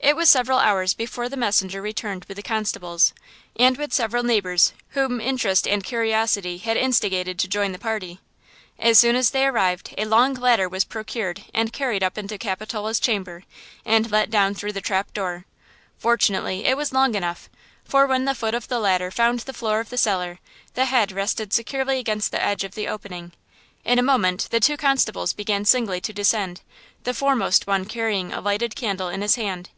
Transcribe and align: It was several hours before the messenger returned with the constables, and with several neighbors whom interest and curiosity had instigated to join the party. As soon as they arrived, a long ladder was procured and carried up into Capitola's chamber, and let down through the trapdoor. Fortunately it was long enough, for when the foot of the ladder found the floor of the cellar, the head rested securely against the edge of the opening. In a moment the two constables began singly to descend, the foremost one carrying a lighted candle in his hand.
It 0.00 0.16
was 0.16 0.28
several 0.28 0.58
hours 0.58 0.92
before 0.92 1.30
the 1.30 1.36
messenger 1.38 1.80
returned 1.80 2.26
with 2.26 2.36
the 2.36 2.42
constables, 2.42 3.14
and 3.56 3.78
with 3.78 3.90
several 3.90 4.22
neighbors 4.22 4.74
whom 4.90 5.18
interest 5.18 5.66
and 5.66 5.82
curiosity 5.82 6.58
had 6.58 6.76
instigated 6.76 7.38
to 7.38 7.48
join 7.48 7.72
the 7.72 7.78
party. 7.78 8.20
As 8.78 8.98
soon 8.98 9.16
as 9.16 9.30
they 9.30 9.46
arrived, 9.46 9.94
a 9.96 10.04
long 10.04 10.34
ladder 10.34 10.68
was 10.68 10.84
procured 10.84 11.44
and 11.54 11.72
carried 11.72 12.02
up 12.02 12.18
into 12.18 12.36
Capitola's 12.36 13.00
chamber, 13.00 13.44
and 13.82 14.10
let 14.10 14.28
down 14.28 14.52
through 14.54 14.74
the 14.74 14.82
trapdoor. 14.82 15.46
Fortunately 15.96 16.66
it 16.66 16.76
was 16.76 16.92
long 16.92 17.14
enough, 17.14 17.48
for 17.82 18.06
when 18.06 18.26
the 18.26 18.34
foot 18.34 18.52
of 18.54 18.68
the 18.68 18.78
ladder 18.80 19.10
found 19.10 19.40
the 19.40 19.54
floor 19.54 19.80
of 19.80 19.88
the 19.88 19.96
cellar, 19.96 20.38
the 20.74 20.84
head 20.84 21.12
rested 21.12 21.50
securely 21.50 21.98
against 21.98 22.30
the 22.30 22.44
edge 22.44 22.62
of 22.62 22.74
the 22.74 22.86
opening. 22.88 23.32
In 23.86 23.98
a 23.98 24.02
moment 24.02 24.48
the 24.50 24.60
two 24.60 24.76
constables 24.76 25.32
began 25.32 25.64
singly 25.64 26.02
to 26.02 26.12
descend, 26.12 26.60
the 27.04 27.14
foremost 27.14 27.66
one 27.66 27.86
carrying 27.86 28.34
a 28.34 28.42
lighted 28.42 28.76
candle 28.76 29.08
in 29.08 29.22
his 29.22 29.36
hand. 29.36 29.70